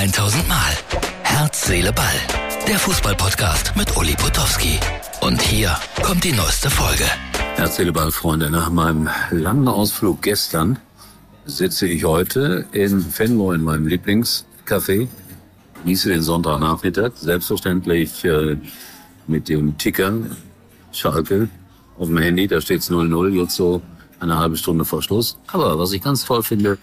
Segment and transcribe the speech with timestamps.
[0.00, 0.72] 1000 Mal.
[1.24, 2.06] Herz, Seele, Ball.
[2.66, 4.80] Der Fußballpodcast mit Uli Potowski.
[5.20, 7.04] Und hier kommt die neueste Folge.
[7.56, 8.48] Herz, Seele, Ball, Freunde.
[8.48, 10.78] Nach meinem langen Ausflug gestern
[11.44, 15.06] sitze ich heute in Fenlo in meinem Lieblingscafé.
[15.82, 17.12] Genieße den Sonntagnachmittag.
[17.16, 18.56] Selbstverständlich äh,
[19.26, 20.14] mit dem Ticker
[20.92, 21.50] Schalke
[21.98, 22.48] auf dem Handy.
[22.48, 23.82] Da steht's 0-0 jetzt so
[24.18, 25.36] eine halbe Stunde vor Schluss.
[25.48, 26.78] Aber was ich ganz toll finde,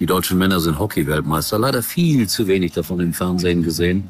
[0.00, 1.58] die deutschen Männer sind Hockey-Weltmeister.
[1.58, 4.08] Leider viel zu wenig davon im Fernsehen gesehen.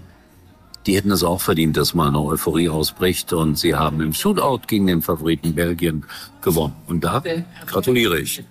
[0.86, 3.32] Die hätten es auch verdient, dass mal eine Euphorie ausbricht.
[3.32, 6.04] Und sie haben im Shootout gegen den Favoriten Belgien
[6.42, 6.74] gewonnen.
[6.86, 7.22] Und da
[7.66, 8.42] gratuliere ich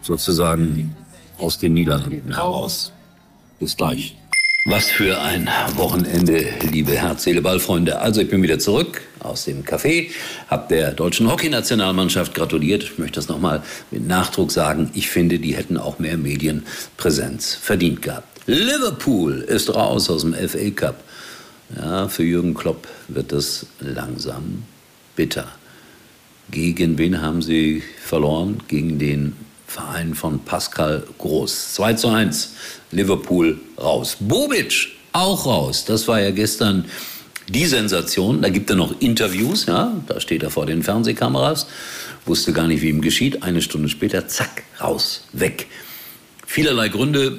[0.00, 0.96] sozusagen
[1.38, 2.92] aus den Niederlanden heraus.
[3.60, 4.16] Bis gleich.
[4.68, 8.00] Was für ein Wochenende, liebe Herz, Ballfreunde.
[8.00, 10.10] Also ich bin wieder zurück aus dem Café,
[10.48, 12.82] habe der deutschen Hockeynationalmannschaft gratuliert.
[12.82, 14.90] Ich möchte das nochmal mit Nachdruck sagen.
[14.92, 18.26] Ich finde, die hätten auch mehr Medienpräsenz verdient gehabt.
[18.46, 21.04] Liverpool ist raus aus dem FA Cup.
[21.76, 24.64] Ja, für Jürgen Klopp wird das langsam
[25.14, 25.46] bitter.
[26.50, 28.58] Gegen wen haben sie verloren?
[28.66, 31.74] Gegen den Verein von Pascal Groß.
[31.74, 32.54] 2 zu 1.
[32.92, 34.16] Liverpool raus.
[34.20, 35.84] Bobic auch raus.
[35.84, 36.84] Das war ja gestern
[37.48, 38.42] die Sensation.
[38.42, 39.66] Da gibt er noch Interviews.
[39.66, 41.66] Ja, da steht er vor den Fernsehkameras.
[42.24, 43.42] Wusste gar nicht, wie ihm geschieht.
[43.42, 45.66] Eine Stunde später, zack, raus, weg.
[46.46, 47.36] Vielerlei Gründe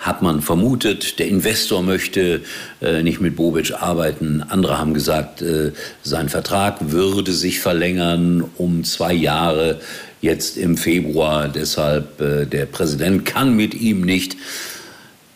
[0.00, 2.40] hat man vermutet, der Investor möchte
[2.80, 4.42] äh, nicht mit Bobic arbeiten.
[4.48, 9.80] Andere haben gesagt, äh, sein Vertrag würde sich verlängern um zwei Jahre
[10.20, 11.48] jetzt im Februar.
[11.48, 14.36] Deshalb äh, der Präsident kann mit ihm nicht.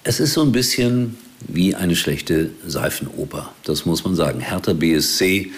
[0.02, 1.16] Es ist so ein bisschen
[1.48, 3.52] wie eine schlechte Seifenoper.
[3.64, 4.40] Das muss man sagen.
[4.40, 5.50] Hertha BSC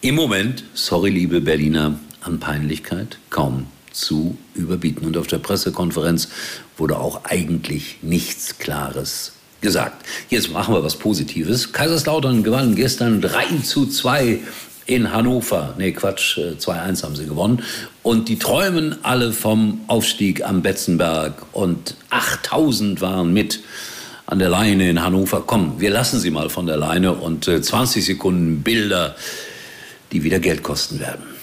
[0.00, 5.06] im Moment, sorry liebe Berliner, an Peinlichkeit kaum zu überbieten.
[5.06, 6.28] Und auf der Pressekonferenz
[6.76, 10.04] wurde auch eigentlich nichts Klares gesagt.
[10.28, 11.72] Jetzt machen wir was Positives.
[11.72, 14.40] Kaiserslautern gewann gestern 3 zu 2
[14.86, 15.74] in Hannover.
[15.78, 17.62] Nee, Quatsch, 2-1 äh, haben sie gewonnen.
[18.04, 21.46] Und die träumen alle vom Aufstieg am Betzenberg.
[21.52, 23.60] Und 8000 waren mit
[24.26, 25.42] an der Leine in Hannover.
[25.46, 29.16] Komm, wir lassen sie mal von der Leine und 20 äh, Sekunden Bilder,
[30.12, 31.33] die wieder Geld kosten werden.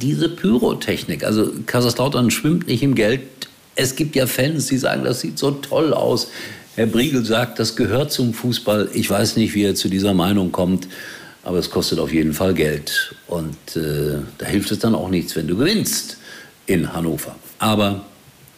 [0.00, 3.22] Diese Pyrotechnik, also Kaiserslautern schwimmt nicht im Geld.
[3.76, 6.28] Es gibt ja Fans, die sagen, das sieht so toll aus.
[6.76, 8.90] Herr Briegel sagt, das gehört zum Fußball.
[8.94, 10.88] Ich weiß nicht, wie er zu dieser Meinung kommt,
[11.44, 13.14] aber es kostet auf jeden Fall Geld.
[13.26, 16.18] Und äh, da hilft es dann auch nichts, wenn du gewinnst
[16.66, 17.36] in Hannover.
[17.58, 18.04] Aber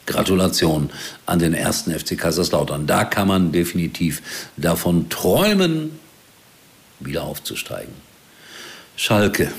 [0.07, 0.91] Gratulation
[1.27, 2.87] an den ersten FC Kaiserslautern.
[2.87, 4.23] Da kann man definitiv
[4.57, 5.99] davon träumen,
[7.01, 7.93] wieder aufzusteigen.
[8.97, 9.51] Schalke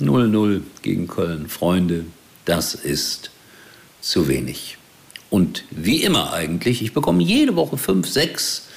[0.00, 1.48] 0-0 gegen Köln.
[1.48, 2.06] Freunde,
[2.44, 3.30] das ist
[4.00, 4.78] zu wenig.
[5.30, 8.68] Und wie immer eigentlich, ich bekomme jede Woche fünf, sechs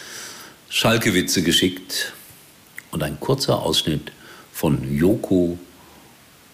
[0.69, 2.13] Schalke-Witze geschickt
[2.91, 4.11] und ein kurzer Ausschnitt
[4.51, 5.57] von Joko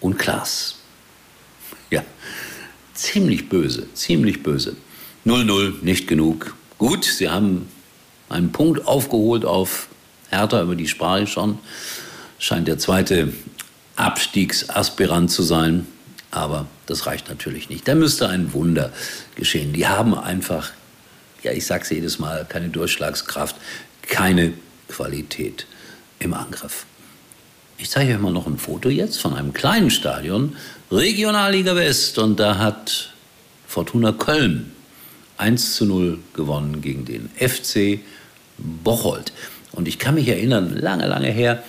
[0.00, 0.76] und Klaas.
[1.90, 2.04] Ja,
[2.94, 4.76] ziemlich böse, ziemlich böse.
[5.26, 6.54] 0-0, nicht genug.
[6.78, 7.68] Gut, sie haben
[8.28, 9.88] einen Punkt aufgeholt auf
[10.30, 11.58] Hertha, über die sprach ich schon.
[12.38, 13.32] Scheint der zweite
[13.98, 15.86] Abstiegsaspirant zu sein.
[16.30, 17.88] Aber das reicht natürlich nicht.
[17.88, 18.92] Da müsste ein Wunder
[19.34, 19.72] geschehen.
[19.72, 20.70] Die haben einfach,
[21.42, 23.56] ja, ich sage es jedes Mal, keine Durchschlagskraft,
[24.02, 24.52] keine
[24.88, 25.66] Qualität
[26.18, 26.84] im Angriff.
[27.78, 30.56] Ich zeige euch mal noch ein Foto jetzt von einem kleinen Stadion,
[30.90, 32.18] Regionalliga West.
[32.18, 33.12] Und da hat
[33.66, 34.72] Fortuna Köln
[35.38, 38.00] 1 zu 0 gewonnen gegen den FC
[38.58, 39.32] Bocholt.
[39.72, 41.62] Und ich kann mich erinnern, lange, lange her,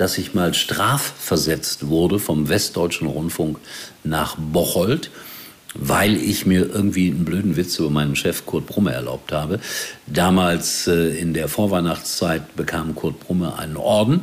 [0.00, 3.58] dass ich mal strafversetzt wurde vom Westdeutschen Rundfunk
[4.02, 5.10] nach Bocholt,
[5.74, 9.60] weil ich mir irgendwie einen blöden Witz über meinen Chef Kurt Brumme erlaubt habe.
[10.06, 14.22] Damals äh, in der Vorweihnachtszeit bekam Kurt Brumme einen Orden,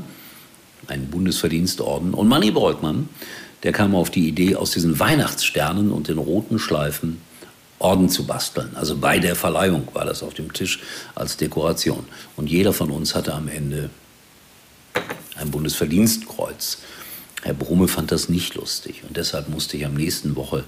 [0.88, 2.16] einen Bundesverdienstorden.
[2.16, 3.08] Und Manny Breukmann,
[3.62, 7.22] der kam auf die Idee, aus diesen Weihnachtssternen und den roten Schleifen
[7.78, 8.72] Orden zu basteln.
[8.74, 10.80] Also bei der Verleihung war das auf dem Tisch
[11.14, 12.06] als Dekoration.
[12.36, 13.92] Und jeder von uns hatte am Ende
[15.40, 16.80] ein Bundesverdienstkreuz.
[17.44, 20.64] Herr Brumme fand das nicht lustig und deshalb musste ich am nächsten Woche,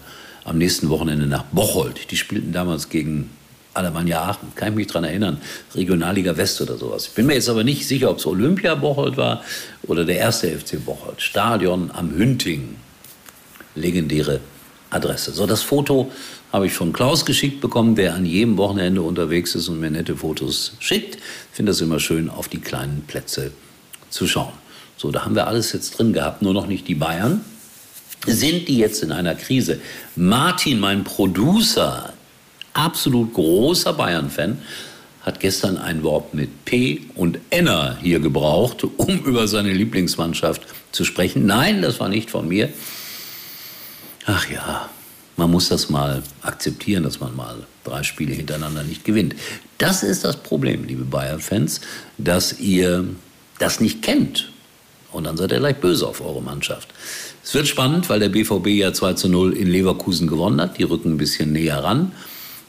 [0.45, 2.11] am nächsten Wochenende nach Bocholt.
[2.11, 3.29] Die spielten damals gegen
[3.73, 5.41] Alemannia Aachen, kann ich mich dran erinnern,
[5.75, 7.07] Regionalliga West oder sowas.
[7.07, 9.43] Ich bin mir jetzt aber nicht sicher, ob es Olympia Bocholt war
[9.83, 11.21] oder der erste FC Bocholt.
[11.21, 12.75] Stadion am Hünting,
[13.75, 14.39] legendäre
[14.89, 15.31] Adresse.
[15.31, 16.11] So, das Foto
[16.51, 20.15] habe ich von Klaus geschickt bekommen, der an jedem Wochenende unterwegs ist und mir nette
[20.17, 21.15] Fotos schickt.
[21.15, 21.21] Ich
[21.53, 23.51] finde das immer schön, auf die kleinen Plätze
[24.09, 24.53] zu schauen.
[24.97, 27.43] So, da haben wir alles jetzt drin gehabt, nur noch nicht die Bayern.
[28.25, 29.79] Sind die jetzt in einer Krise?
[30.15, 32.11] Martin, mein Producer,
[32.73, 34.59] absolut großer Bayern-Fan,
[35.21, 41.05] hat gestern ein Wort mit P und Enna hier gebraucht, um über seine Lieblingsmannschaft zu
[41.05, 41.45] sprechen.
[41.45, 42.69] Nein, das war nicht von mir.
[44.25, 44.89] Ach ja,
[45.37, 49.35] man muss das mal akzeptieren, dass man mal drei Spiele hintereinander nicht gewinnt.
[49.77, 51.79] Das ist das Problem, liebe Bayern-Fans,
[52.17, 53.05] dass ihr
[53.59, 54.51] das nicht kennt.
[55.11, 56.89] Und dann seid ihr gleich böse auf eure Mannschaft.
[57.43, 60.77] Es wird spannend, weil der BVB ja 2 zu 0 in Leverkusen gewonnen hat.
[60.77, 62.11] Die rücken ein bisschen näher ran.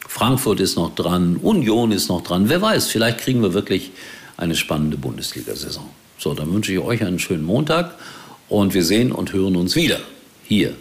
[0.09, 2.49] Frankfurt ist noch dran, Union ist noch dran.
[2.49, 3.93] Wer weiß, vielleicht kriegen wir wirklich
[4.37, 5.89] eine spannende Bundesliga-Saison.
[6.19, 7.95] So, dann wünsche ich euch einen schönen Montag
[8.49, 10.01] und wir sehen und hören uns wieder
[10.43, 10.75] hier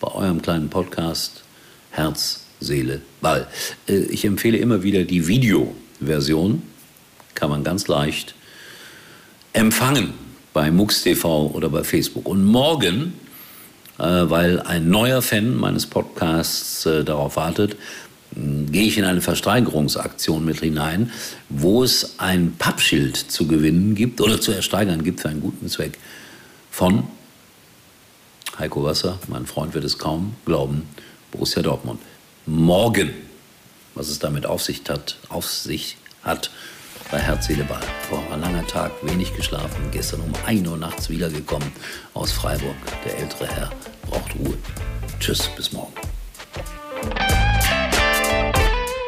[0.00, 1.44] bei eurem kleinen Podcast
[1.90, 3.46] Herz, Seele, Ball.
[3.86, 6.62] Äh, ich empfehle immer wieder die Videoversion,
[7.34, 8.34] kann man ganz leicht
[9.54, 10.12] empfangen
[10.52, 12.28] bei MUX TV oder bei Facebook.
[12.28, 13.14] Und morgen,
[13.98, 17.76] äh, weil ein neuer Fan meines Podcasts äh, darauf wartet,
[18.36, 21.12] gehe ich in eine Versteigerungsaktion mit hinein,
[21.48, 25.98] wo es ein Pappschild zu gewinnen gibt oder zu ersteigern gibt für einen guten Zweck
[26.72, 27.04] von
[28.58, 30.88] Heiko Wasser, mein Freund wird es kaum glauben,
[31.32, 32.00] Borussia Dortmund.
[32.46, 33.12] Morgen,
[33.94, 36.50] was es damit auf sich hat, auf sich hat
[37.10, 37.80] bei Herz, Seele, Ball.
[38.08, 41.70] Vor ein langer Tag, wenig geschlafen, gestern um 1 Uhr nachts wiedergekommen
[42.14, 42.76] aus Freiburg.
[43.04, 43.70] Der ältere Herr
[44.08, 44.56] braucht Ruhe.
[45.20, 45.94] Tschüss, bis morgen.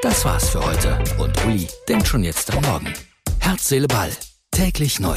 [0.03, 2.95] Das war's für heute und Uli denkt schon jetzt am Morgen.
[3.41, 4.11] Herz, Seele, Ball.
[4.51, 5.17] Täglich neu.